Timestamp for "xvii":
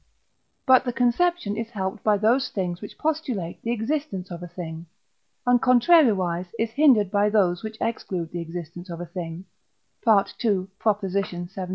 10.81-11.49